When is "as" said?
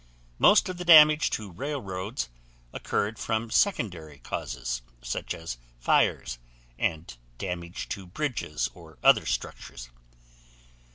5.35-5.59